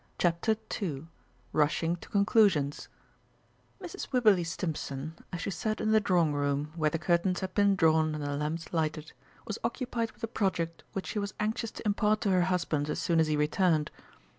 CHAPTER 0.17 0.55
II 0.81 1.05
RUSHING 1.53 1.97
TO 1.97 2.09
CONCLUSIONS 2.09 2.87
Mrs. 3.79 4.11
Wibberley 4.11 4.43
Stimpson, 4.43 5.13
as 5.31 5.41
she 5.41 5.51
sat 5.51 5.79
in 5.79 5.91
the 5.91 5.99
drawing 5.99 6.33
room, 6.33 6.71
where 6.75 6.89
the 6.89 6.97
curtains 6.97 7.41
had 7.41 7.53
been 7.53 7.75
drawn 7.75 8.15
and 8.15 8.23
the 8.23 8.35
lamps 8.35 8.73
lighted, 8.73 9.11
was 9.45 9.59
occupied 9.63 10.11
with 10.13 10.23
a 10.23 10.27
project 10.27 10.83
which 10.93 11.05
she 11.05 11.19
was 11.19 11.35
anxious 11.39 11.69
to 11.69 11.83
impart 11.85 12.19
to 12.21 12.31
her 12.31 12.45
husband 12.49 12.89
as 12.89 12.97
soon 12.97 13.19
as 13.19 13.27
he 13.27 13.37
returned. 13.37 13.91